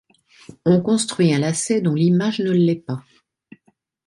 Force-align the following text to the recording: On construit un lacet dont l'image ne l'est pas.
On 0.65 0.81
construit 0.81 1.31
un 1.31 1.37
lacet 1.37 1.79
dont 1.79 1.93
l'image 1.93 2.39
ne 2.39 2.49
l'est 2.49 2.83
pas. 2.83 3.03